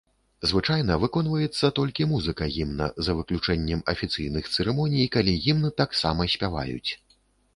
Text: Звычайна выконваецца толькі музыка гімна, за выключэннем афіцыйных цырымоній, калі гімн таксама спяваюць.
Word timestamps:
Звычайна 0.51 0.93
выконваецца 1.01 1.65
толькі 1.79 2.05
музыка 2.13 2.47
гімна, 2.55 2.87
за 3.07 3.15
выключэннем 3.19 3.83
афіцыйных 3.93 4.49
цырымоній, 4.55 5.05
калі 5.17 5.31
гімн 5.43 5.69
таксама 5.83 6.21
спяваюць. 6.35 6.89